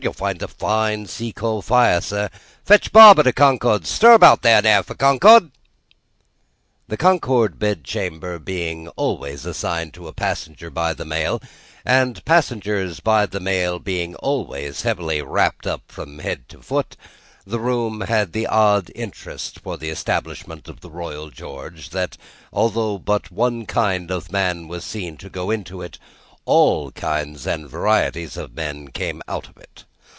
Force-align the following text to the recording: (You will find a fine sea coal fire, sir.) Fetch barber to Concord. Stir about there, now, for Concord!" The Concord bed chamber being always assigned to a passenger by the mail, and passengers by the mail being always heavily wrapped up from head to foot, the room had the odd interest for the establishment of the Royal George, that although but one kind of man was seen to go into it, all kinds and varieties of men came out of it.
(You 0.03 0.09
will 0.09 0.13
find 0.15 0.41
a 0.41 0.47
fine 0.47 1.05
sea 1.05 1.31
coal 1.31 1.61
fire, 1.61 2.01
sir.) 2.01 2.31
Fetch 2.65 2.91
barber 2.91 3.21
to 3.21 3.31
Concord. 3.31 3.85
Stir 3.85 4.13
about 4.13 4.41
there, 4.41 4.59
now, 4.59 4.81
for 4.81 4.95
Concord!" 4.95 5.51
The 6.87 6.97
Concord 6.97 7.59
bed 7.59 7.83
chamber 7.83 8.39
being 8.39 8.87
always 8.95 9.45
assigned 9.45 9.93
to 9.93 10.07
a 10.07 10.11
passenger 10.11 10.71
by 10.71 10.95
the 10.95 11.05
mail, 11.05 11.39
and 11.85 12.25
passengers 12.25 12.99
by 12.99 13.27
the 13.27 13.39
mail 13.39 13.77
being 13.77 14.15
always 14.15 14.81
heavily 14.81 15.21
wrapped 15.21 15.67
up 15.67 15.83
from 15.87 16.17
head 16.17 16.49
to 16.49 16.63
foot, 16.63 16.97
the 17.45 17.59
room 17.59 18.01
had 18.01 18.33
the 18.33 18.47
odd 18.47 18.89
interest 18.95 19.59
for 19.59 19.77
the 19.77 19.91
establishment 19.91 20.67
of 20.67 20.81
the 20.81 20.89
Royal 20.89 21.29
George, 21.29 21.91
that 21.91 22.17
although 22.51 22.97
but 22.97 23.29
one 23.29 23.67
kind 23.67 24.09
of 24.09 24.31
man 24.31 24.67
was 24.67 24.83
seen 24.83 25.15
to 25.17 25.29
go 25.29 25.51
into 25.51 25.79
it, 25.83 25.99
all 26.45 26.89
kinds 26.91 27.45
and 27.45 27.69
varieties 27.69 28.35
of 28.35 28.55
men 28.55 28.87
came 28.87 29.21
out 29.27 29.47
of 29.47 29.57
it. 29.57 29.85